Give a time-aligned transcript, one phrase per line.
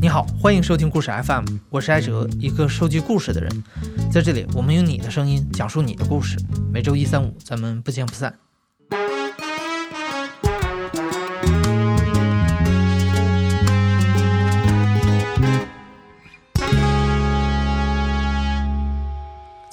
[0.00, 3.64] 你好，欢迎收听故事 FM，我是艾哲，一个收集故事的人。
[4.12, 6.38] 在这里，我们用你的声音讲述你的故事。
[6.72, 8.32] 每周一、三、五，咱们不见不散。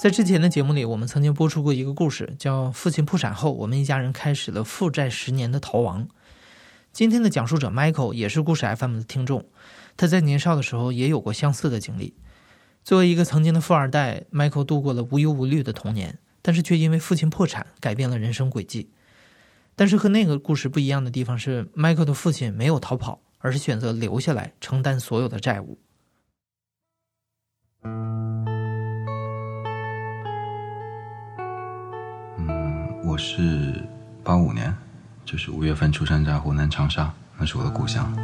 [0.06, 6.06] 在之前的节目里，我们曾经播出过一个故事，叫“父亲破产后，我们一家人开始了负债十年的逃亡”。
[6.94, 9.46] 今天的讲述者 Michael 也是故事 FM 的听众。
[9.96, 12.14] 他在年少的时候也有过相似的经历。
[12.84, 18.92] 作为一个曾经的富二代，Michael 度过了无忧无虑的童年，但是却因为父亲破产改变了人生轨迹。
[19.74, 25.80] 但是和那个故事不一样的地方是，Michael 的父亲没有逃跑，而是选择留下来承担所有的债务。
[33.16, 33.82] 我是
[34.22, 34.70] 八五年，
[35.24, 38.14] 就是五月份出生在湖南长沙，那是我的故乡。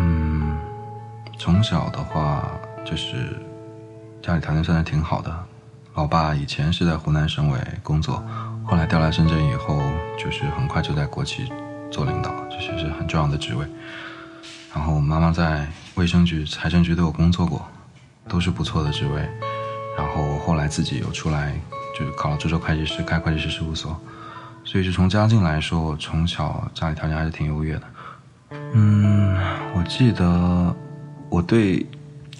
[0.00, 0.58] 嗯。
[1.38, 2.50] 从小的话，
[2.82, 3.36] 就是
[4.22, 5.44] 家里条件算是挺好的。
[5.96, 8.24] 老爸以前是在湖南省委工作，
[8.64, 9.82] 后来调来深圳以后，
[10.18, 11.52] 就是很快就在国企
[11.90, 13.66] 做领导，就是是很重要的职位。
[14.74, 17.68] 然后妈妈在卫生局、财政局都有工作过，
[18.30, 19.28] 都是不错的职位。
[19.94, 21.52] 然后后来自己又出来，
[21.98, 23.98] 就是考了州州会计师，开会计师事务所。
[24.64, 27.82] 所以就从家境来说，我从小家里条件还是挺优越的。
[28.74, 29.36] 嗯，
[29.74, 30.74] 我记得。
[31.30, 31.86] 我对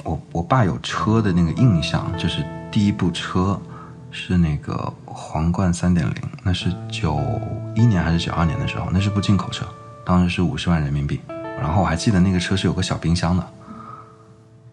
[0.03, 2.43] 我我爸有车的那个印象，就是
[2.73, 3.61] 第一部车
[4.11, 7.21] 是那个皇冠三点零，那是九
[7.75, 9.67] 一年还是九二年的时候，那是部进口车，
[10.07, 11.21] 当时是五十万人民币。
[11.61, 13.47] 然后我还记得那个车是有个小冰箱的，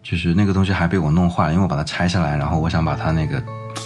[0.08, 3.42] 就是那个东西还被我弄坏了，因为我把它拆下来，然后我想把它那个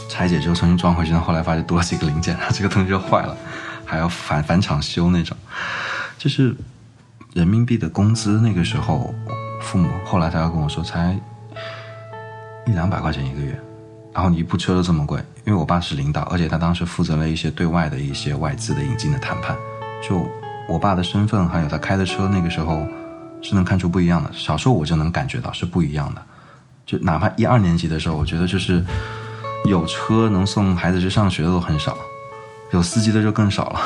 [0.09, 3.35] 拆解之后重新装回去，后来发现多了几个零件， 这个东西就坏了，
[3.87, 5.37] 还要返返厂修那种。
[6.19, 6.55] 就是
[7.33, 9.15] 人民币的工资那个时候。
[9.62, 11.15] 父母后来他要跟我说，才
[12.67, 13.61] 一两百块钱一个月，
[14.11, 19.55] 然后你一部车都这么贵，因为我爸是领导，而且他当时负责了一些对外的一些外资的引进的谈判，
[20.03, 20.27] 就
[20.67, 22.87] 我爸的身份还有他开的车，那个时候
[23.43, 24.31] 是能看出不一样的。
[24.33, 26.23] 小时候我就能感觉到是不一样的，
[26.84, 28.84] 就哪怕一二年级的时候，我觉得就是
[29.65, 31.97] 有车能送孩子去上学的都很少，
[32.73, 33.81] 有司机的就更少了。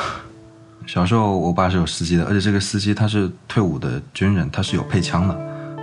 [0.85, 5.35] 小时候我爸是有司机的，而且这个司机他是退伍的军人，他是有配枪的。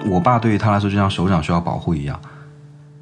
[0.06, 2.20] 我爸对于他来说就像首长需要保护一样，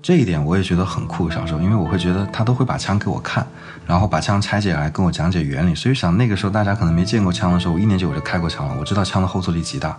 [0.01, 1.31] 这一点我也觉得很酷。
[1.31, 3.47] 小时候，因为我会觉得他都会把枪给我看，
[3.87, 5.75] 然后把枪拆解来跟我讲解原理。
[5.75, 9.99] 所以想那个时候大家可能没见过枪的时候，我一年级我就开过枪了，我知道枪的后坐力极大。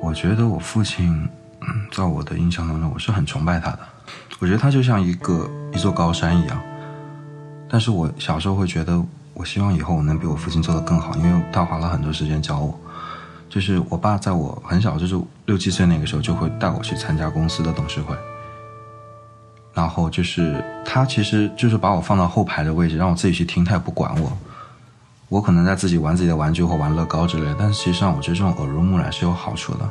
[0.00, 1.28] 我觉得我父亲，
[1.92, 3.80] 在我的印象当中，我是很崇拜他的。
[4.38, 6.60] 我觉得他就像一个一座高山一样。
[7.68, 9.02] 但是我小时候会觉得，
[9.34, 12.78] 我希望以后我能比我父亲做得更好，因为他花了很多时间教我。
[13.50, 18.16] 就是我爸在我很小，就是六七岁那个时候，就会带我去参加公司的董事会。
[19.74, 24.32] 然后就是他其实就是把我放到后排的位置，让我自己去听，他也不管我。
[25.28, 29.88] 我可能在自己玩自己的玩具或玩乐高之类，但是其实上我觉得这种耳濡目染是有好处的。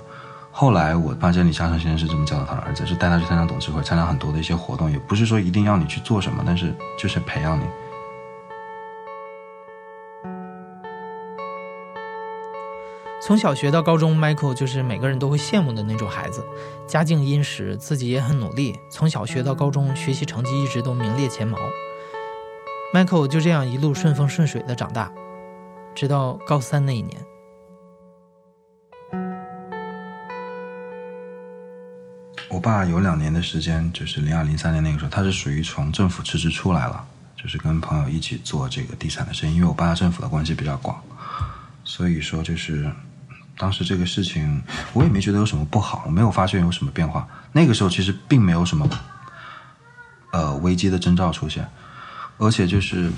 [0.51, 7.63] 后来我发现李嘉诚先生是这么教导他的儿子，是带他去参加董事会，参加很多的一些活动，也不是说一定要你去做什么，但是就是培养你。
[13.21, 16.43] 从小学到高中，Michael 就是每个人都会羡慕的那种孩子，
[16.87, 18.79] 家境殷实，自己也很努力。
[18.89, 21.59] 从小学到高中，学习成绩一直都名列前茅。
[22.93, 25.11] Michael 就这样一路顺风顺水的长大，
[25.97, 27.19] 直到高三那一年。
[32.51, 37.03] 我爸有两年的时间，就是零二零三年那个时候，他是属于从政府辞职出来了，
[37.35, 39.55] 就是跟朋友一起做这个地产的生意。
[39.55, 41.01] 因为我爸政府的关系比较广，
[41.83, 42.87] 所以说就是。
[43.59, 44.61] 当时这个事情，
[44.93, 47.27] 我也没觉得有什么不好，我没有发现有什么变化。
[47.51, 48.87] 那个时候其实并没有什么，
[50.31, 51.67] 呃，危机的征兆出现，
[52.37, 53.09] 而且就是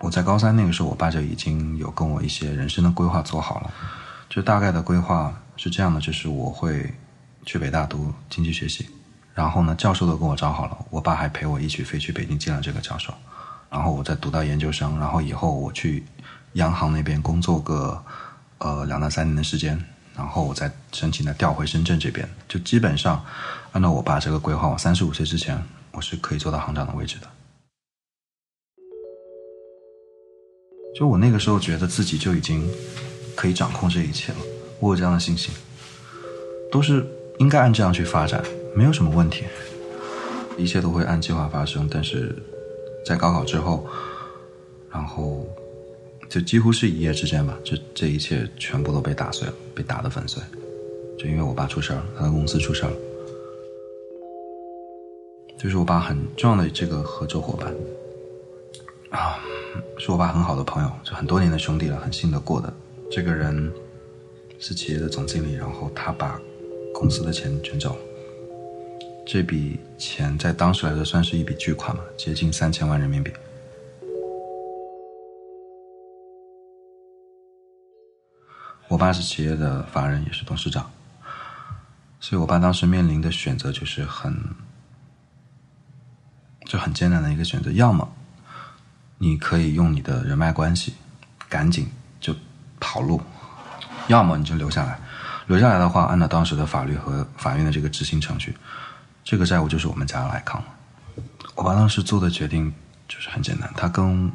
[0.00, 3.70] 我在高三那个时候，我爸就已经有跟我一些人生的规划做好了。
[4.28, 6.92] 就大概的规划是这样的，就是我会
[7.46, 8.88] 去北大读经济学系，
[9.34, 13.14] 然后呢，教授都跟我找好了，我爸还陪我一起飞去北京见了这个教授，
[13.70, 16.04] 然后我再读到研究生，然后以后我去
[16.54, 18.04] 央行那边工作个。
[18.62, 19.82] 呃，两到三年的时间，
[20.14, 23.24] 然后我再申请的调回深圳这边，就基本上
[23.72, 25.58] 按照我爸这个规划，我三十五岁之前
[25.92, 27.26] 我是可以做到行长的位置的。
[30.94, 32.68] 就我那个时候觉得自己就已经
[33.34, 34.38] 可以掌控这一切了，
[34.80, 35.54] 我有这样的信心，
[36.70, 37.06] 都是
[37.38, 38.44] 应该按这样去发展，
[38.74, 39.44] 没有什么问题，
[40.58, 41.88] 一切都会按计划发生。
[41.90, 42.34] 但是
[43.06, 43.86] 在高考之后，
[44.90, 45.46] 然后
[46.28, 50.42] 就几乎是一夜之间吧，这这一切全部都被打碎了，被打得粉碎。
[51.18, 52.92] 就因为我爸出事了，他的公司出事了，
[55.58, 57.74] 就是我爸很重要的这个合作伙伴
[59.10, 59.38] 啊，
[59.98, 62.72] 是我爸很好的朋友，就很多年的兄弟了，很信得过的。
[63.10, 63.72] 这个人
[64.58, 66.40] 是企业的总经理，然后他把
[66.94, 67.98] 公司的钱卷走。
[69.26, 73.32] 这笔钱在当时来说算是一笔巨款嘛，接近三千万人民币。
[78.88, 80.90] 我爸是企业的法人，也是董事长。
[82.20, 84.36] 所以我爸当时面临的选择就是很，
[86.66, 88.09] 就很艰难的一个选择，要么
[89.22, 90.94] 你可以用你的人脉关系
[91.46, 91.86] 赶紧
[92.18, 92.34] 就
[92.80, 93.20] 跑路，
[94.08, 94.98] 要么你就留下来。
[95.46, 98.56] 留下来的话，按照当时的法律和法院的这个执行程序，
[99.22, 100.64] 这个债务就是我们家来扛。
[101.54, 102.72] 我爸当时做的决定
[103.06, 104.32] 就是很简单，他跟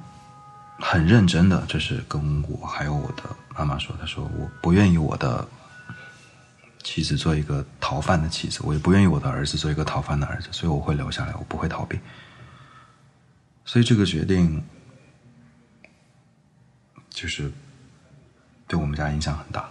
[0.80, 3.24] 很认真的就是跟我还有我的
[3.58, 5.48] 妈妈说，他说我不愿意我的。
[6.88, 12.00] 妻子做一个逃犯的妻子，我也不愿意我的儿子做一个逃犯的儿子，所以我会留下来，我不会逃避。
[13.66, 14.64] 所以这个决定
[17.16, 17.52] 就是
[18.68, 19.68] 对我们家影响很大。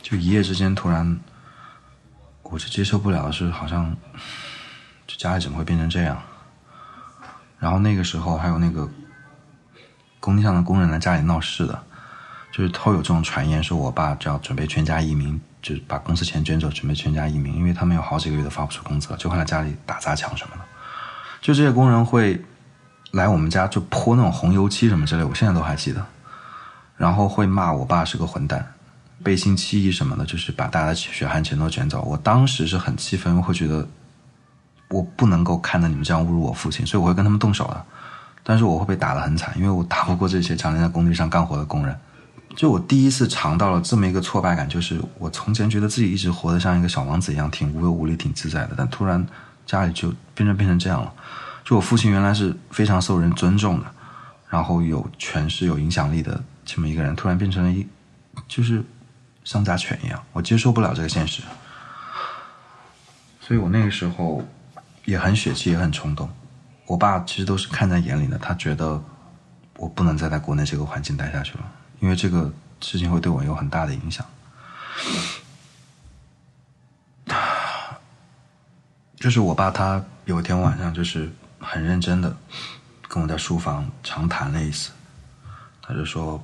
[0.00, 1.18] 就一夜之间，突然
[2.42, 3.94] 我就接受不了，是好像
[5.06, 6.22] 就家里怎么会变成这样？
[7.58, 8.88] 然后那个时候还有那个
[10.20, 11.84] 工地上的工人来家里闹事的，
[12.52, 15.40] 就是偷有这种传言，说我爸就要准备全家移民。
[15.64, 20.62] 就是把公司钱捐走，准备全家移民，因为他们有好几个月都发不出工资了，就会来家里打砸抢什么的。
[21.40, 22.38] 就这些工人会
[23.14, 26.04] 来我们家，就泼那种红油漆什么之类，我现在都还记得。
[26.96, 28.74] 然后会骂我爸是个混蛋，
[29.22, 32.02] 背信弃义什么的，就是把大家的血汗钱都卷走。
[32.02, 33.86] 我当时是很气愤，会觉得
[34.88, 37.84] 我不能够看着你们这样侮辱我父亲，所以我会跟他们动手的。
[38.42, 41.96] 但是我会被打得很惨，因为我打不过这些常年在工地上干活的工人。
[42.56, 49.24] 就我第一次尝到了这么一个挫败感，就是我从前觉得自己一直活得像一个小王子一样，挺无忧无虑、挺自在的，但突然
[49.66, 51.12] 家里就变成变成这样了。
[51.64, 53.86] 就我父亲原来是非常受人尊重的，
[54.50, 57.86] 然后有权势、有影响力的这么一个人，突然变成了一
[58.46, 58.84] 就是
[59.44, 61.42] 丧家犬一样，我接受不了这个现实。
[63.40, 64.46] 所以我那个时候
[65.04, 66.30] 也很血气，也很冲动。
[66.86, 69.02] 我爸其实都是看在眼里的，他觉得
[69.76, 71.64] 我不能再在国内这个环境待下去了。
[72.00, 74.26] 因为这个事情会对我有很大的影响，
[79.16, 81.32] 就是我爸他有一天晚上就是
[81.64, 82.36] 很认真的
[83.08, 84.90] 跟我在书房长谈了一次，
[85.82, 86.42] 他就说，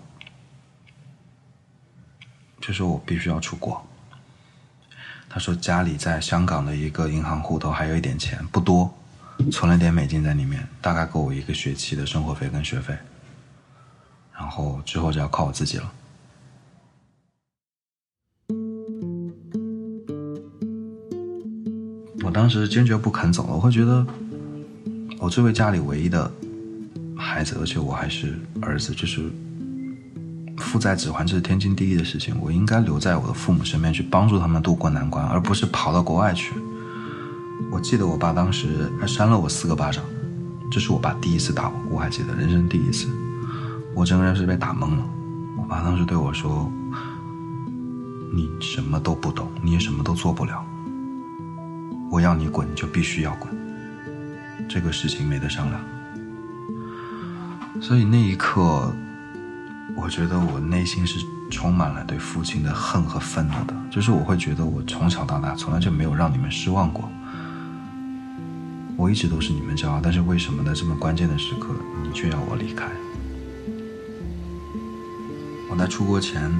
[2.60, 3.86] 就说我必须要出国，
[5.28, 8.92] 他说家里在香港的一个银行户头还有一点钱不多，
[9.52, 12.96] 存了点美金在里面，大概够我一个学期的生活费跟学费。
[14.32, 15.92] 然后之后就要靠我自己了。
[22.22, 24.06] 我当时坚决不肯走了，我会觉得，
[25.20, 26.32] 我作为家里唯一的
[27.14, 29.30] 孩子，而且我还是儿子，就是
[30.56, 32.34] 父债子还，这是天经地义的事情。
[32.40, 36.54] 我应该留在我的父母身边去帮助他们渡过难关，而不是跑到国外去。
[37.70, 40.02] 我记得我爸当时还扇了我四个巴掌，
[40.72, 43.06] 这是我爸第一次打我，我还记得，人生第一次。
[43.94, 45.06] 我整个人是被打懵了。
[45.58, 46.72] 我爸当时对我说
[48.34, 50.64] ：“你什么都不懂，你也什么都做不了。
[52.10, 53.59] 我要你滚，你就必须要滚。
[54.70, 55.80] 这个事情没得商量。”
[57.82, 58.94] 所以那一刻，
[59.96, 61.18] 我觉得我内心是
[61.50, 63.74] 充满了对父亲的恨和愤怒的。
[63.90, 67.10] 就是我会觉得，我从小到大从来就没有让你们失望过。
[68.96, 71.74] 我一直都是你们骄傲，但是为什么在这么关键的时刻，
[72.04, 72.86] 你却要我离开？
[75.70, 76.52] 我在出国前，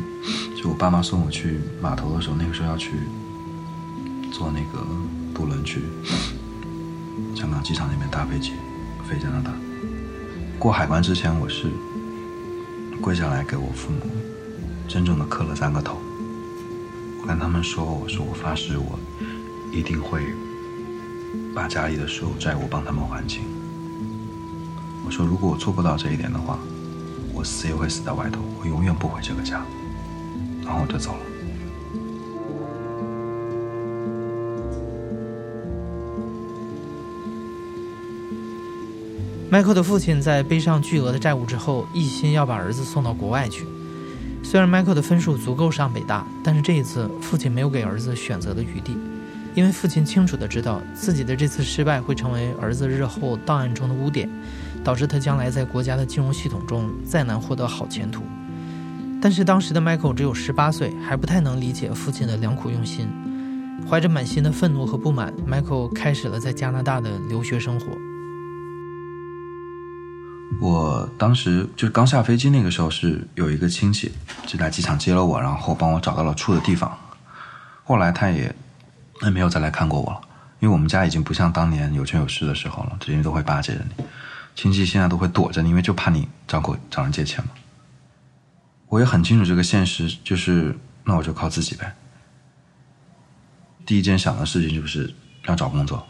[0.57, 2.93] 就我爸妈送我去码头的时候，那个时候要去
[4.33, 4.87] 坐那个
[5.35, 5.83] 渡轮去
[7.35, 8.53] 香港机场那边搭飞机
[9.09, 9.53] 飞加拿大。
[10.59, 11.71] 过海关之前，我是
[13.01, 14.01] 跪下来给我父母
[14.89, 15.99] 郑重的磕了三个头。
[17.23, 18.99] 我跟他们说：“我说我发誓，我
[19.73, 20.35] 一定会
[21.55, 23.43] 把家里的所有债务帮他们还清。
[25.05, 26.59] 我说，如果我做不到这一点的话。”
[27.33, 29.65] 我死也会死在外头，我永远不回这个家，
[30.63, 31.21] 然后我就走了。
[39.51, 43.67] 迈克的父亲在背上巨额的债务之后，一心要把儿子送到国外去。
[44.45, 48.97] 虽然迈克的分数足够上北大，但是这一次父亲没有给儿子选择的余地，
[49.55, 54.29] 因为父亲清楚的知道自己的这次失败会成为儿子日后档案中的污点。
[54.83, 58.23] 导致他将来在国家的金融系统中再难获得好前途。
[59.21, 63.07] 但是当时的 Michael 只有十八岁，还不太能理解父亲的良苦用心。
[63.87, 67.87] 怀着满心的愤怒和不满，Michael 开始了在加拿大的留学生活。
[70.59, 74.13] 我当时就刚下飞机，那个时候是有一个亲戚
[74.47, 76.99] 就在机场接了我，然后帮我找到了住的地方。
[77.85, 78.55] 后来他也
[79.33, 80.21] 没有再来看过我了，
[80.59, 84.05] 因为我们家已经不像当年有权有势的时候了，人家都会巴结着你，
[84.55, 87.51] 亲戚现在都会躲着你，因为就怕你张口找人借钱嘛。
[88.89, 91.95] 我也很清楚这个现实，就是那我就靠自己呗。
[93.87, 95.13] 第一件想的事情就是
[95.47, 96.07] 要找工作，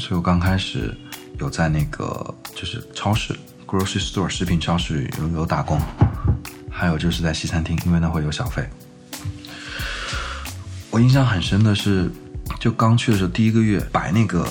[0.00, 0.96] 所以我刚开始
[1.38, 5.78] 有在那个就是超市 （grocery store） 食品超市有有打工，
[6.70, 8.66] 还有就是在西餐厅，因为那会有小费。
[10.90, 12.10] 我印象很深的是，
[12.58, 14.48] 就刚去的时候第一个月摆那个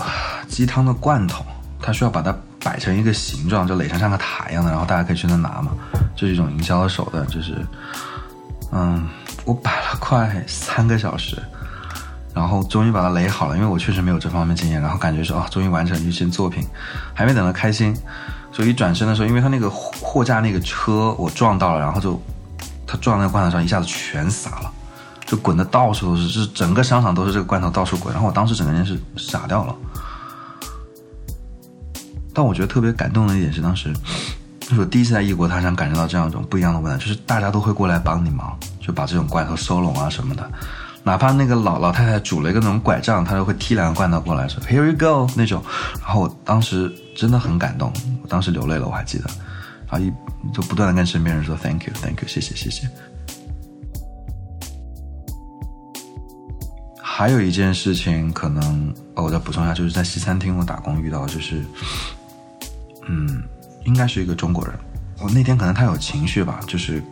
[0.48, 1.44] 鸡汤的罐头，
[1.82, 2.34] 他需要把它。
[2.62, 5.72] 摆成一个形状，就垒成像个塔一样的，然后大家可以去那拿嘛，
[6.13, 7.25] 这是一种营销的手段。
[7.27, 7.56] 就是，
[8.74, 9.08] 嗯，
[9.46, 11.41] 我摆了快三个小时，
[12.39, 16.65] 然后终于把它垒好了，因为我确实没有这方面经验，然后感觉说啊，终于完成一件作品，
[17.13, 17.93] 还没等到开心，
[18.53, 22.17] 所以一转身的时候，因为他那个货架那个车我撞到了，然后就
[22.88, 24.72] 他撞那个罐头上，一下子全洒了，
[25.25, 29.75] 就滚的到处都是，就是整个商场都是这个罐头到处滚，然后我当时整个人是傻掉了。
[32.34, 33.93] 但我觉得特别感动的一点是，当时
[34.69, 40.50] 是我第一次在异国他乡感受到这样一种不一样的温暖，就是大家都会过来帮你忙，就把这种罐头收拢啊什么的。
[41.03, 45.63] 哪怕那个老老太太拄了一个那种拐杖，她都会提两个罐头过来说 “Here you go” 那种。
[46.01, 47.91] 然后我当时真的很感动，
[48.22, 49.25] 我当时流泪了，我还记得。
[49.89, 50.12] 然后一
[50.53, 52.88] 就不断的跟身边人说 “Thank you, Thank you，谢谢谢谢”。
[57.01, 61.65] 还有一件事情，可能我再补充一下，就是在西餐厅我打工遇到，就是。
[63.12, 63.41] 嗯，
[63.86, 64.77] 应该是一个中国人。
[65.20, 67.03] 我那天可能他有情绪吧，就是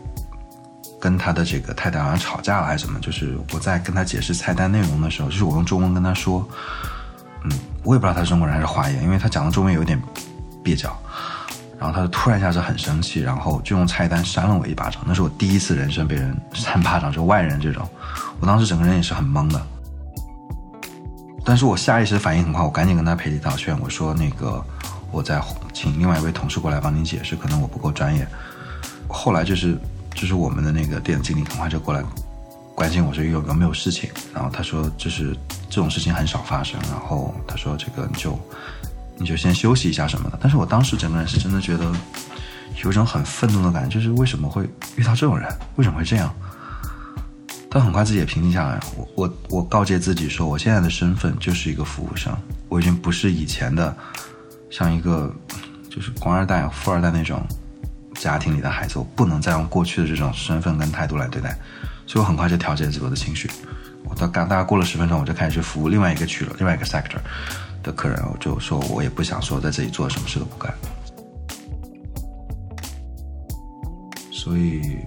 [1.00, 2.98] 跟他的这个太太好像吵架了还是什么。
[3.00, 6.46] 就是我在跟他解释菜单内容的时候，就是我用中文跟他说，
[7.44, 7.52] 嗯，
[7.82, 10.00] 我也不知道他是中国人还是华裔，因为他讲的中文有点
[10.64, 10.96] 蹩脚。
[11.78, 15.02] 然后他就突然一下子很生气，然后就用菜单扇了我一巴掌。
[15.06, 17.88] 那是我第一次人生被人扇巴掌，就外人这种。
[18.40, 19.64] 我当时整个人也是很懵的。
[21.44, 24.64] 但是我下意识的反应很快，我赶紧跟他赔礼道歉，我说那个。
[25.10, 25.40] 我再
[25.72, 28.28] 请另外一位同事过来帮您解释，可能我不够专业。
[29.08, 29.74] 后来就是
[30.20, 32.02] 就是我们的那个店经理很快就过来
[32.74, 35.32] 关心我说有有没有事情，然后他说就是
[35.70, 38.38] 这种事情很少发生，然后他说这个你就
[39.16, 40.38] 你就先休息一下什么的。
[40.42, 41.92] 但是我当时整个人是真的觉得
[42.82, 45.48] 有一种很愤怒的感觉，就是为什么会遇到这种人？
[45.76, 46.34] 为什么会这样？
[47.70, 52.36] 但很快自己也平静下来，我我我告诫自己说，我现在的身份就是一个服务生，
[52.68, 53.96] 我已经不是以前的。
[54.70, 55.34] 像一个
[55.88, 57.42] 就是官二代、富二代那种
[58.18, 61.56] 家庭里的孩子，我不能再用过去的这种身份跟态度来对待，
[62.06, 63.48] 所以我很快就调节自己的情绪。
[64.04, 67.18] 我到刚大概过了十分钟，我就开始去服务另外一个区了，另外一个 sector
[67.82, 70.72] 的客人，我就说我也不想说在这里做什么事都不干。
[74.32, 74.98] 所以，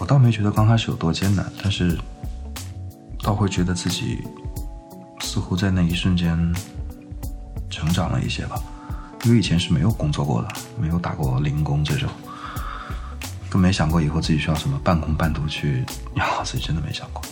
[0.00, 1.98] 我倒没觉得刚开始有多艰难，但是
[3.22, 4.18] 倒会觉得自己
[5.20, 6.36] 似乎在那一瞬间
[7.68, 8.62] 成长了一些吧。
[9.24, 10.48] 因为以前是没有工作过的，
[10.80, 12.08] 没有打过零工这种，
[13.48, 15.84] 更没想过以后自己需要什么半工半读去
[16.16, 17.22] 养好自己，真的没想过。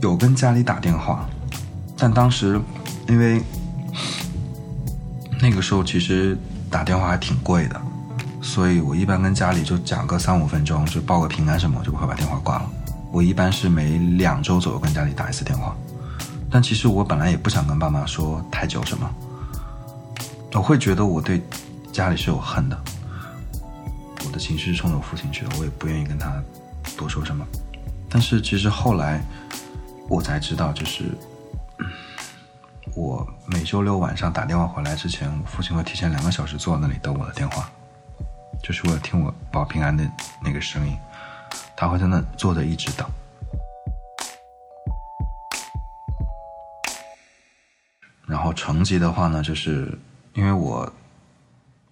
[0.00, 1.28] 有跟家里打电话，
[1.96, 2.60] 但当时
[3.08, 3.40] 因为
[5.40, 6.36] 那个时候其实
[6.68, 7.80] 打电话还挺贵的，
[8.40, 12.70] 所以我一般跟家里就讲个三五分钟，就报个平安什么，我就不会把电话挂了。
[13.12, 15.76] 我一般是每两周左右跟家里打一次电话。
[16.50, 19.08] 但其实我本来也不想跟爸妈说太久什么，
[20.54, 21.42] 我会觉得我对
[21.92, 22.80] 家里是有恨的，
[24.24, 26.40] 我的情绪是冲着我父亲去的，我也不愿意跟他
[26.96, 27.44] 多说什么。
[28.08, 29.20] 但是其实后来
[30.08, 31.06] 我才知道，就是
[32.94, 37.68] 我每周六晚上打电话回来之前，我父亲会提前两个小时坐在那里等我的电话，
[38.62, 40.08] 就是为了听我报平安的
[40.40, 40.96] 那个声音，
[41.74, 43.04] 他会在那坐着一直等。
[48.28, 49.98] 然后成绩的话呢，就是
[50.34, 50.90] 因为我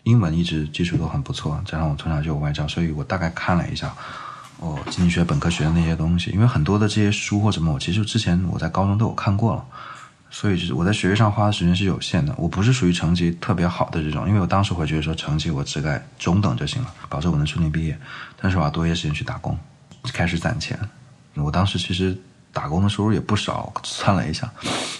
[0.04, 3.94] 英文一直基础都很不错，加上我从小就有外教，所以我大概看了一下，
[4.58, 9.64] 哦，经济学本科学的那些东西，因为很多的这些书或什么，我其实之前我在高中都有看过了，
[10.30, 12.34] 所以就是我在学业上花的时间是有限的。
[12.38, 17.98] 我不是属于成绩特别好的这种，因为我当时会觉得说成绩我只该中等就行了，保证我能顺利毕业。
[18.40, 19.58] 但是我要多一些时间去打工，
[20.12, 20.78] 开始攒钱，
[21.34, 22.16] 我当时其实
[22.52, 24.50] 打工的收入也不少，算了一下，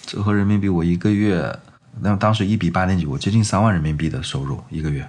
[0.03, 1.59] 折合人民币我一个月，
[1.99, 5.09] 那当时一比八点几，我接近三万人民币的收入一个月。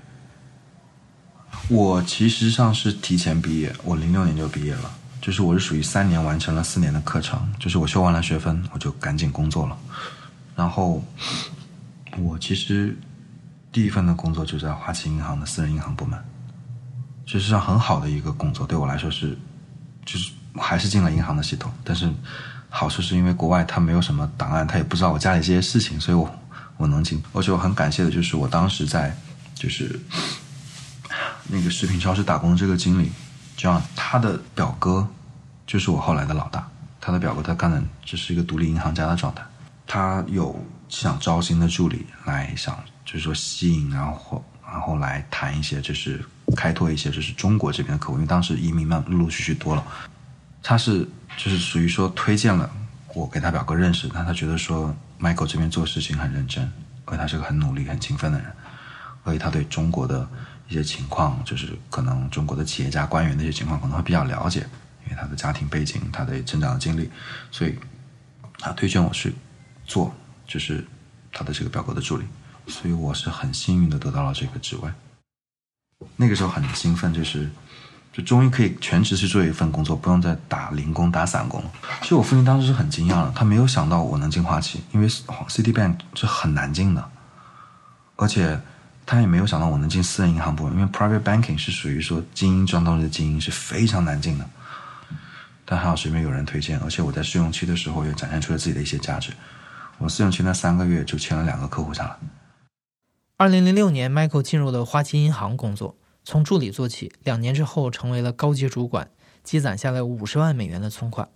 [1.68, 9.78] 我其实上是提前毕业，我零六年就毕业了，就是我是属于三年完成了四年的课程，就是我修完了学分，我就赶紧工作了。
[10.56, 11.04] 然后
[12.18, 12.98] 我其实
[13.72, 16.20] 第一份的工作就在花旗银行的私人银行部门，
[17.26, 19.38] 其实上很好的一个工作，对我来说是，
[20.06, 22.12] 就是还是进了银行的系统，但是
[22.70, 26.30] 好处是因为国外他没有什么档案，他也不知道我家里这些事情，所以我
[26.82, 27.22] 我能进。
[27.32, 29.16] 而且我很感谢的就是我当时在
[29.56, 30.00] 就是。
[31.54, 33.12] 那个食品超市打工的这个经理，
[33.58, 35.06] 这样他的表哥
[35.68, 36.66] 就是我后来的老大。
[37.02, 39.44] 他的表哥他干的只是一个独立银行家的状态。
[39.86, 40.58] 他有
[40.88, 46.24] 想招新的助理来想，就是说吸引，然后然后来谈一些，就是
[46.56, 48.14] 开拓一些，就是中国这边的客户。
[48.14, 49.84] 因为当时移民们陆陆续续多了，
[50.64, 52.70] 他是就是属于说推荐了
[53.14, 56.72] 我给他表哥认识，但他觉得说 Michael 这边做事情很认真，
[57.06, 58.52] 而且他是个很努力、很勤奋的人，
[59.24, 60.28] 而且他对中国的。
[60.70, 64.62] 一些情况，就是可能中国的企业家官员的一些情况可能会比较了解，
[65.04, 67.12] 因为他的家庭背景、他的成长的经历，
[67.52, 67.78] 所以
[68.58, 69.36] 他推荐我去
[69.84, 70.16] 做，
[70.48, 70.82] 就是
[71.34, 72.24] 他的这个表哥的助理，
[72.68, 74.90] 所以我是很幸运的得到了这个职位。
[76.16, 77.50] 那个时候很兴奋，就是
[78.14, 81.64] 就终于可以全职去做一份工作，不用再打零工、打散工。
[82.02, 87.10] 其实我父亲当时是很惊讶的，他没有想到我能进花旗，因为 Citibank 是很难进的，
[88.16, 88.60] 而且。
[89.04, 94.50] 他也没有想到我能进私人银行部门，因为 private banking 是属于说精英中的精英，是非常难进的。
[95.66, 99.34] 但还好身边有人推荐，而且我在试用期的时候也展现出了自己的一些价值。
[99.98, 102.16] 我试用期那三个月就签了两个客户下来。
[103.36, 109.10] 二零零六年，Michael 进入了花旗银行工作，从助理做起，两年之后成为了高级主管，
[109.44, 111.30] 积攒下来五十万美元的存款。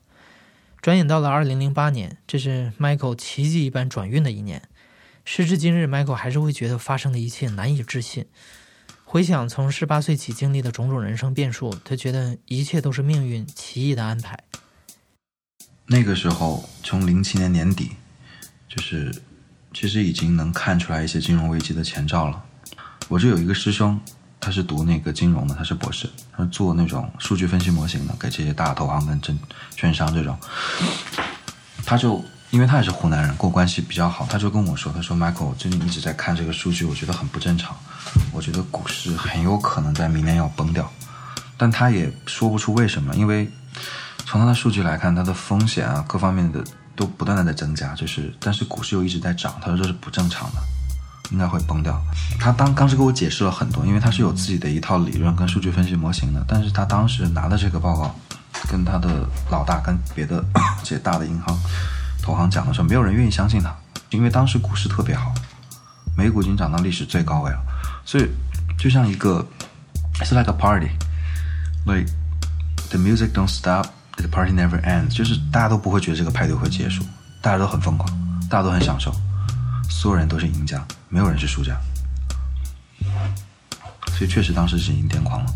[0.81, 4.61] 转眼到了二零零八年，这是 Michael 奇迹一般转运的一年。
[5.23, 8.27] 时至今日，Michael 还是会觉得发生的一切难以置信。
[9.03, 14.37] 回想从十八岁起经历的种种人生变数，他觉得一切都是命运奇异的安排。
[15.87, 17.91] 那个时候，从零七年年底，
[18.67, 19.15] 就是
[19.73, 22.45] 其实已经能看出来一些金融危机的前兆了。
[23.07, 23.99] 我这有一个师兄，
[24.45, 29.37] 他是读那个金融的，他是博士，他是做那种数据分析模型的，给这些大投行跟证
[29.75, 30.37] 券商这种，
[31.83, 32.23] 他就。
[32.51, 37.75] 因为他也是湖南人，跟我关系比较好，他就跟我说：“他说，Michael，最近一直在看这个数据，我觉得很不正常。
[38.31, 40.89] 我觉得股市很有可能在明年要崩掉，
[41.57, 43.13] 但他也说不出为什么。
[43.15, 43.51] 因为
[44.25, 46.63] 从他的数据来看，他的风险啊，各方面的
[46.95, 49.59] 都不断的在增加，就是但是股市又一直在涨。
[49.59, 50.61] 他说这是不正常的，
[51.31, 52.01] 应该会崩掉。
[52.39, 56.43] 他当当时给我解释了很多，因为他是有自己的一套理论跟数据分析模型的。
[56.47, 58.15] 但是他当时拿的这个报告，
[58.69, 60.43] 跟他的老大跟别的
[60.83, 61.57] 这些大的银行。”
[62.21, 63.71] 投行讲的时候，没有人愿意相信他，
[64.09, 65.31] 因为当时股市特别好，
[66.17, 67.59] 美股已经涨到历史最高位了，
[68.03, 68.27] 所以
[68.79, 69.45] 就像一个
[70.15, 72.11] ，it's like a party，like
[72.89, 77.03] the music don't stop，the party never ends，就是大家都不会觉得这个派对会结束，
[77.43, 78.09] 大家都很疯狂，
[78.49, 79.13] 大家都很享受，
[79.89, 81.79] 所有人都是赢家，没有人是输家，
[84.17, 85.53] 所以确实当时是已经癫狂了。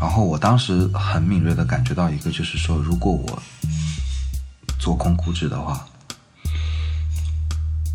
[0.00, 3.42] 然后我当时很敏锐的感觉到一个，就是说，如果我
[4.78, 5.86] 做空股指的话。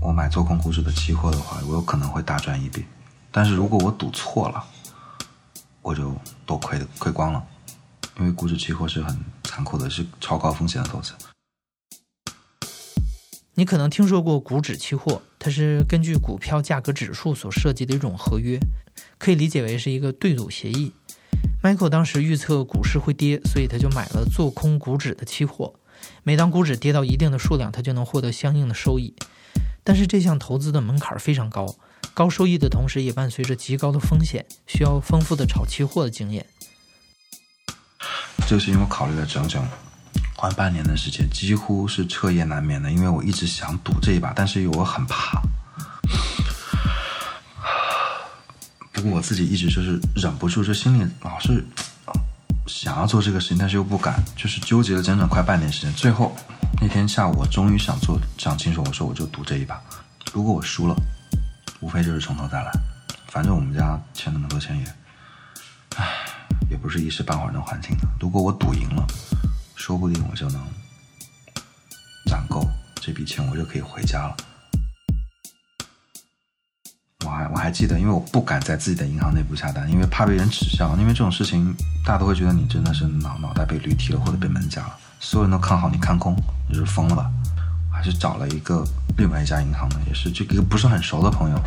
[0.03, 2.83] 我买做空股指的期货的话，我有可能会大赚一笔，
[3.31, 4.63] 但是如果我赌错了，
[5.83, 7.43] 我就都亏的亏光了，
[8.17, 11.13] 因为股指期货是很残酷的，是超高风险的投资。
[13.55, 18.57] 你可能听说过股指期货，它是根据股票价格指数所设计的一种合约，
[19.17, 20.93] 可以理解为是一个对赌协议。
[21.61, 25.75] Michael 当时预测股市会跌，所以他就买了做空股指的期货，
[26.23, 29.13] 每当股指跌到一定的数量，他就能获得相应的收益。
[29.83, 31.75] 但是这项投资的门槛非常高，
[32.13, 36.45] 高收益的同时也伴随着极高的风险，需要丰富的炒期货的经验。
[38.47, 39.61] 这是因为我考虑了整整
[40.41, 45.39] 换半年的时间，几乎是彻夜难眠的，因为我一直想赌这一把，但是我很怕。
[48.91, 51.63] 不过我自己一直就是忍不住，就心里老是
[52.65, 56.35] 想要做这个事情，但是又不敢，就是纠结了整整快半年时间，最后。
[56.81, 59.79] 那天下午，我终于想做想清楚，我说我就赌这一把，
[60.33, 60.95] 如果我输了，
[61.81, 62.71] 无非就是从头再来，
[63.27, 64.85] 反正我们家欠那么多钱也，
[65.97, 66.07] 唉，
[66.71, 68.07] 也不是一时半会儿能还清的。
[68.19, 69.05] 如果我赌赢了，
[69.81, 70.61] 说不定我就能
[72.27, 72.69] 攒够
[73.01, 74.37] 这笔钱，我就可以回家了。
[77.25, 84.95] 我还我还记得，因为我不敢在自己的银行内部下单，因为怕被人耻笑，因为这种事情大家都会觉得你真的是脑脑袋被驴踢了或者被门夹了。
[85.19, 86.35] 所有人都看好你看空，
[86.69, 87.31] 你是疯了吧？
[87.91, 88.85] 还是找了一个
[89.17, 91.59] 另外一家银行的，也是这个不是很熟的朋友。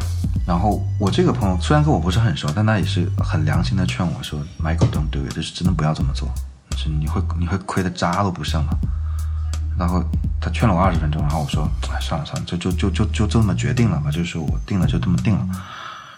[0.47, 6.33] 然后我这个朋友虽然跟我不是很熟，但他也是很良心的劝我说：“Michael don't do it，就是真的不要这么做，
[6.77, 8.79] 是你会你会亏的渣都不剩了。”
[9.79, 10.05] 然后
[10.41, 15.47] 他劝了我二十分钟，然后我说：“哎，算了算了，就就就就就这么决定了吧，就是我定了就这么定了。”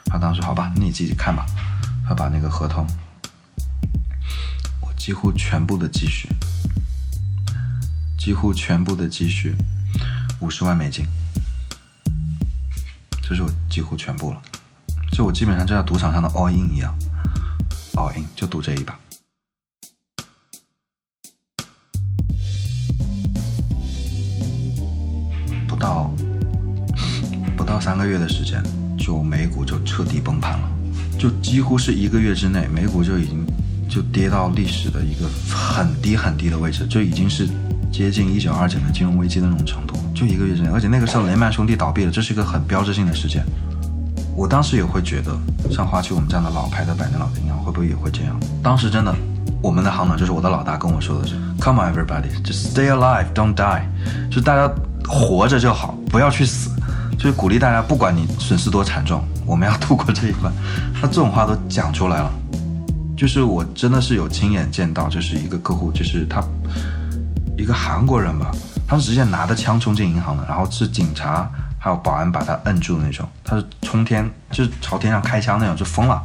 [0.06, 1.46] 他当时好吧，那你自己看吧。
[2.08, 2.86] 他把那个合同，
[4.80, 6.28] 我几乎全部的积蓄，
[8.16, 9.56] 几乎全部的积蓄。
[10.40, 11.06] 五十万美金，
[13.22, 14.42] 这是我几乎全部了，
[15.10, 16.94] 就我基本上就像赌场上的 all in 一样
[17.94, 18.94] ，all in 就赌这一把。
[27.76, 28.62] 到三个月的时间，
[28.96, 30.70] 就美股就彻底崩盘了，
[31.18, 33.46] 就几乎是一个月之内，美股就已经
[33.86, 37.46] 就跌到历史的一个很低很低的位置，就已经是
[37.92, 39.94] 接近一九二九年金融危机的那种程度。
[40.14, 43.44] 就一个月之内，而且那个时候雷曼兄弟倒闭了，这是一个很标志性的事件。
[44.34, 45.36] 我当时也会觉得，
[45.70, 48.40] 像花旗我们这样的老牌的百年老银行会不会也会这样？
[48.62, 49.14] 当时真的，
[49.60, 53.82] 我们的行长就是我的老大跟我说的是：“Come on, everybody, just stay alive, don't die。”
[54.32, 54.74] 就大家
[55.06, 56.70] 活着就好，不要去死。
[57.26, 60.52] 就鼓励大家，不管你损失多惨重，我们要度过这一关。
[60.94, 62.30] 他这种话都讲出来了，
[63.16, 66.40] 就是我真的是有亲眼见到，就是一个客户，就是他
[67.58, 68.52] 一个韩国人吧。
[68.86, 73.28] 他是直接拿着枪冲进银行的，然后是警察还有保安把他摁住的那种。
[73.42, 76.22] 他是冲天，就是朝天上开枪那种，就疯了。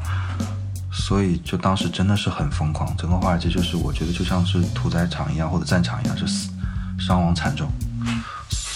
[0.91, 6.51] 所以就当时真的是很疯狂，整个华尔街就是我觉得就像是屠宰场一样或者战场一样，是死
[6.99, 7.67] 伤亡惨重，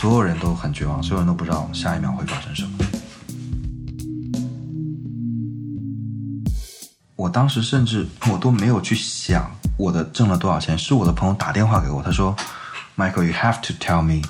[0.05, 2.69] 所有人都很绝望，所有人都不知道下一秒会发生什么。
[7.15, 12.35] 我当时甚至我都没有去想我的挣了多少钱，是我的朋友打电话给我，他说。
[12.95, 14.21] Michael, you have to tell me,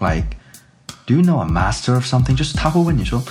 [0.00, 0.36] like,
[1.06, 2.34] do you know a master of something？
[2.34, 3.22] 就是他会问你说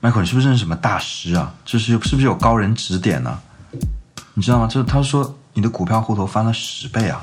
[0.00, 1.54] ，Michael，你是不是认识什么大师啊？
[1.66, 3.38] 就是是不是有高人指点呢？
[4.32, 4.66] 你知道吗？
[4.66, 7.20] 就是他说你的股票户头翻了十倍啊，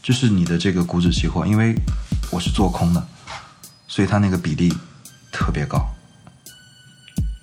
[0.00, 1.74] 就是你的这个股指期货，因为
[2.30, 3.04] 我是做空的，
[3.88, 4.72] 所以他那个比例
[5.32, 5.88] 特别高，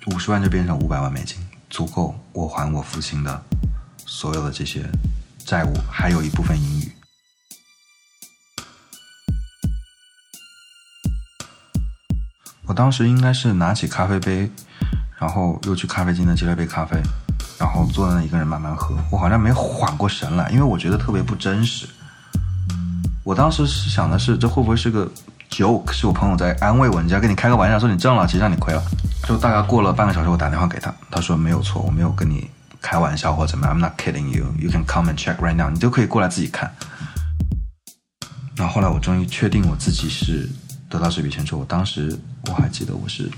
[0.06, 1.36] 五十万就变成五百万美金，
[1.68, 3.42] 足够我还我父亲的
[4.06, 4.88] 所有的这些
[5.44, 6.92] 债务，还有一部分盈余。
[12.64, 14.50] 我当时应该是拿起咖啡杯，
[15.18, 17.00] 然后又去咖啡机那接了杯咖啡，
[17.58, 18.96] 然后坐在那一个人慢慢喝。
[19.10, 21.86] 我好像没缓过神来，因为我觉得特别不真实。
[23.24, 25.10] 我当时是想的是，这会不会是个
[25.56, 25.90] joke？
[25.92, 28.82] 是我朋友在安慰我，人家跟你开个玩笑，说你挣了，其实让你亏了。
[29.26, 32.50] 就大概过了半个小时，我打电话给他，他说没有错，我没有跟你
[32.82, 33.74] 开玩笑或者怎么样。
[33.74, 34.54] I'm not kidding you.
[34.58, 35.70] You can come and check right now.
[35.70, 36.70] 你就可以过来自己看。
[38.54, 40.48] 然后后来我终于确定我自己是。
[40.88, 42.16] 得到这笔钱之后，我当时
[42.46, 43.28] 我还记得我是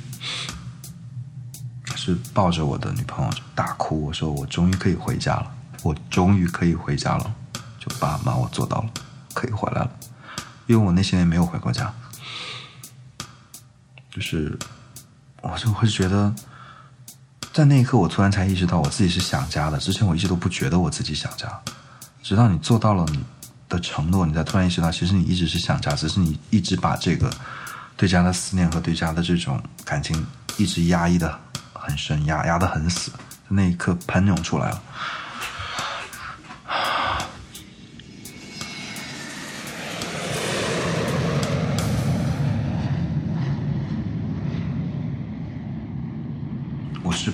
[1.96, 5.50] 是抱着我的女朋友大哭，我说我终于可以回家了，
[5.82, 7.34] 我终于可以回家了，
[7.78, 8.90] 就爸妈我做到了，
[9.32, 9.90] 可以回来了，
[10.66, 11.90] 因为我那些年没有回过家，
[14.18, 14.58] 就是
[15.42, 16.34] 我就会觉得，
[17.52, 21.48] 在那一刻我突然才意识到我自己是想家的，之前我一直都不觉得我自己想家，
[22.22, 23.22] 直到你做到了你。
[23.70, 27.30] 的承诺，你才突然意识到，其实你一直是想家，只是你一直把这个
[27.98, 30.26] 对家的思念和对家的这种感情
[30.56, 31.38] 一直压抑的
[31.74, 33.12] 很深，压压的很死，
[33.46, 34.82] 那一刻喷涌出来了。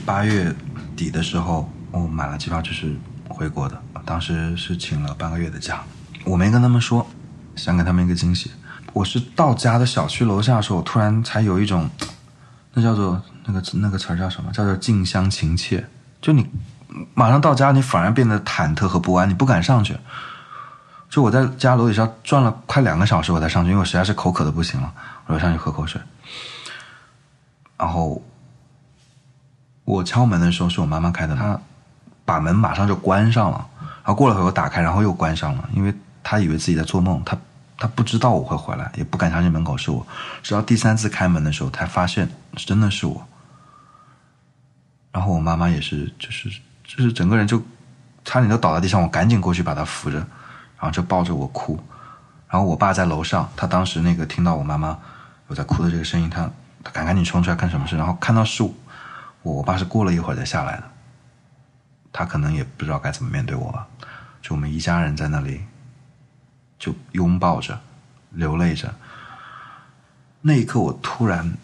[0.05, 0.55] 八月
[0.95, 2.95] 底的时候，我买了机票，就是
[3.27, 5.83] 回国的，当时是请了半个月的假。
[6.25, 7.07] 我没跟他们说，
[7.57, 8.51] 想给他们一个惊喜。
[8.93, 11.88] 我是到家的小区楼下的时候，我突然才有一种，
[12.75, 14.53] 那叫做那个那个词儿叫什么？
[14.53, 15.85] 叫做近乡情怯。
[16.21, 16.47] 就你
[17.14, 19.97] 马上到家，你反而变得忐忑和不安，你不敢上去。
[21.09, 24.93] 就我在家楼底下转了快两个小时，我才上去，因为我实在是口渴的不行了，
[25.27, 26.01] 我就上去喝口水。
[27.77, 28.23] 然后
[29.85, 31.59] 我敲门的时候是我妈妈开的，她
[32.25, 33.66] 把门马上就关上了。
[33.79, 35.94] 然后过了会我打开，然后又关上了，因为。
[36.27, 37.37] 她以为自己在做梦，她
[37.77, 40.07] 她不知道我会回来，也不敢相信门口是我。
[40.42, 43.23] 直到第三次开门的时候，才发现真的是我。
[45.12, 46.49] 然后我妈妈也是，就是
[46.83, 47.62] 就是整个人就
[48.25, 50.27] 差点就倒在地上，我赶紧过去把她扶着，然
[50.79, 51.79] 后就抱着我哭。
[52.49, 54.99] 然后我爸在楼上，他当时那个听到我妈妈
[55.51, 56.49] 有在哭的这个声音，他
[56.83, 58.62] 他赶赶紧冲出来看什么事，然后看到是
[59.44, 60.90] 我，爸是过了一会儿才下来的。
[62.12, 63.87] 他可能也不知道该怎么面对我吧，
[64.42, 65.61] 就我们一家人在那里。
[66.76, 67.80] 就拥抱着，
[68.33, 68.94] 流泪着。
[70.42, 71.57] 那一刻，我突然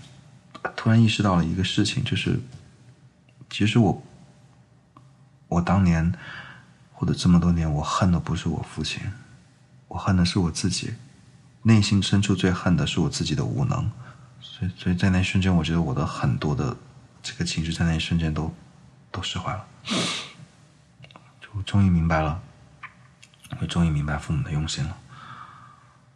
[0.74, 2.40] 突然意识到了一个事情，就是
[3.50, 4.02] 其实我
[5.48, 6.14] 我当年
[6.94, 9.02] 或者这么多年，我恨的不是我父亲，
[9.88, 10.94] 我恨的是我自己，
[11.64, 13.90] 内心深处最恨的是我自己的无能。
[14.40, 16.74] 所以，所以在那一瞬间，我觉得我的很多的
[17.22, 18.52] 这个情绪在那一瞬间都
[19.11, 19.66] 都释怀了，
[21.40, 22.40] 就终于明白了，
[23.61, 24.96] 我终于明白父母的用心了。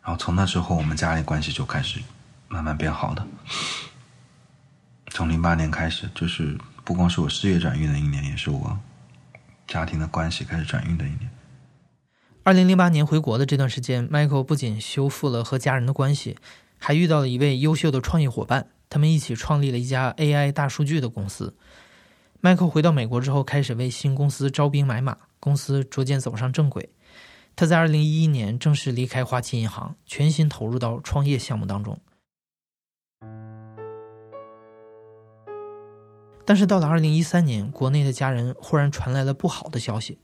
[0.03, 2.01] 然后从那之后，我们家里关系就开始。
[2.47, 3.27] 慢慢变好的，
[5.09, 8.79] 从零八年开始，就是不光是我事业转运的一年，也是我
[9.67, 11.29] 家庭的关系开始转运的一年。
[12.45, 16.37] 二零零八年回国的这段时间，Michael 不仅修复了和家人的关系，
[16.79, 21.57] 还遇到了一位优秀的创业伙伴，他们一起创立了一家 AI 大数据的公司。
[22.42, 26.90] Michael 回到美国之后，开始为新公司招兵买马，公司逐渐走上正轨。
[27.57, 31.99] 他在二零一一年正式离开花旗银行，全心投入到创业项目当中。
[36.44, 40.18] 但是到了二零一三年，国内的家人忽然传来了不好的消息。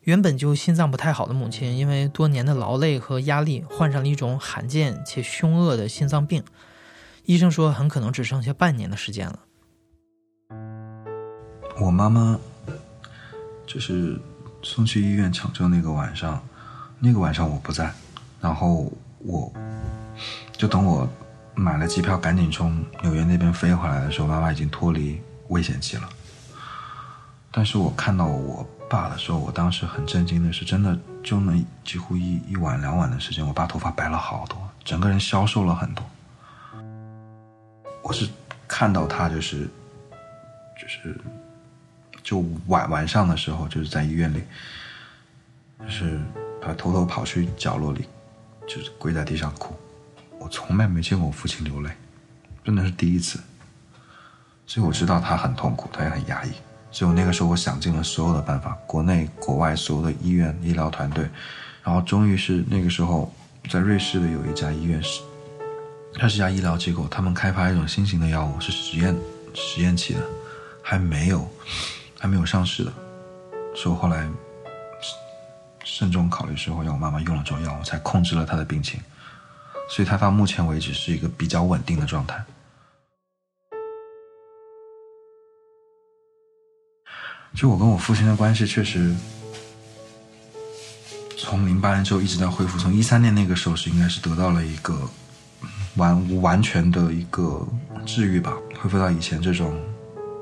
[0.00, 6.42] 原本就心脏不太好的母亲，因为多年的劳累和压力，患上了一种罕见且凶恶的心脏病。
[7.24, 9.38] 医生说，很可能只剩下半年的时间了。
[11.80, 12.38] 我妈妈
[13.66, 14.20] 就是
[14.62, 16.42] 送去医院抢救那个晚上，
[16.98, 17.92] 那个晚上我不在，
[18.40, 19.52] 然后我
[20.52, 21.08] 就等我
[21.54, 25.20] 买了机票，赶紧从纽约那边飞回来的时候，妈妈已经脱离。
[25.48, 26.08] 危险期了，
[27.50, 36.02] 但是我看到我爸的时候，我当时很震惊的是，真的就那几乎一一晚两晚的时间，我爸头发白了好多，整个人消瘦了很多。
[38.02, 38.28] 我是
[38.66, 39.68] 看到他就是，
[40.80, 41.16] 就是
[42.22, 44.42] 就晚晚上的时候，就是在医院里，
[45.80, 46.20] 就是
[46.60, 48.06] 他偷偷跑去角落里，
[48.66, 49.74] 就是跪在地上哭。
[50.38, 51.90] 我从来没见过我父亲流泪，
[52.64, 53.38] 真的是第一次。
[54.66, 56.50] 所以我知道他很痛苦，他也很压抑。
[56.90, 61.28] 所以我那个时候，我想尽了所有的办法，国内国外所有的医院医疗团队，
[61.82, 63.32] 然后终于是那个时候，
[63.70, 65.20] 在瑞士的有一家医院是，
[66.14, 69.16] 它是一家医疗机构，他们开发一种新型的药物，是实验
[69.54, 70.20] 实验期的，
[70.82, 71.48] 还没有
[72.18, 72.92] 还没有上市的。
[73.74, 74.28] 所以后来
[75.84, 79.00] 慎重考虑之后，让我妈妈用了这种药物，才控制了她的病情。
[79.90, 82.44] 所以她到目前为止是一个比较稳定的状态。
[87.54, 89.14] 就我跟我父亲的关系，确实
[91.36, 92.78] 从零八年之后一直在恢复。
[92.78, 95.08] 从一三年那个时候是应该是得到了一个
[95.96, 97.66] 完完全的一个
[98.06, 99.78] 治愈吧，恢复到以前这种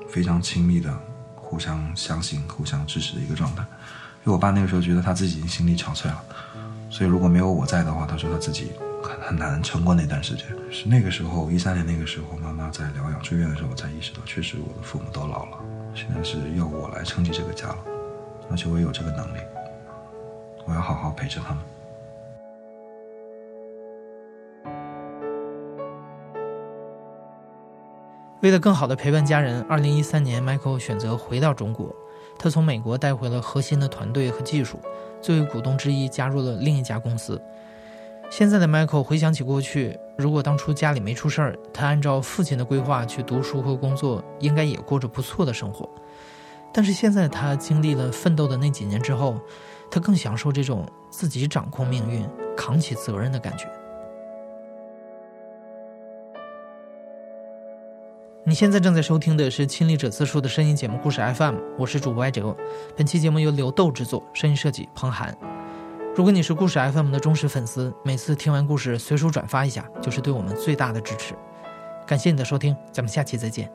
[0.09, 0.93] 非常亲密的、
[1.37, 3.63] 互相相信、互相支持的一个状态。
[4.23, 6.23] 因为我爸那个时候觉得他自己已经心力憔悴了，
[6.91, 8.71] 所以如果没有我在的话，他说他自己
[9.03, 10.45] 很很难撑过那段时间。
[10.71, 15.59] 是那个时候，一三年那个时候，妈妈在疗养住院的时候，我才意识到，确实我的父母都老了。
[15.95, 17.79] 现在是要我来撑起这个家了，
[18.51, 19.39] 而且我也有这个能力，
[20.67, 21.65] 我要好好陪着他们。
[28.42, 31.94] 为了更好的陪伴家人，二零一三年，Michael 选择回到中国。
[32.38, 34.81] 他从美国带回了核心的团队和技术，
[35.20, 37.38] 作为股东之一，加入了另一家公司。
[38.31, 45.87] 现在的 Michael 回想起过去，如果当初家里没出事儿，他按照父亲的规划去读书和工作，应该也过着不错的生活。
[46.72, 49.38] 但是现在他经历了奋斗的那几年之后，
[49.90, 52.26] 他更享受这种自己掌控命运、
[52.57, 53.66] 扛起责任的感觉。
[58.46, 62.57] 你现在正在收听的是《亲历者自述》的声音节目故事 FM，我是主播艾哲。
[62.96, 65.37] 本期节目由刘豆制作，声音设计彭涵。
[66.16, 71.35] 如果你是故事 FM 的忠实粉丝，每次听完故事随手转发一下，就是对我们最大的支持。
[72.07, 73.70] 感谢你的收听，咱们下期再见。